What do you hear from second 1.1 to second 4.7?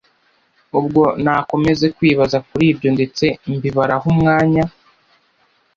nakomeze kwibaza kuribyo ndetse mbibaraho umwanya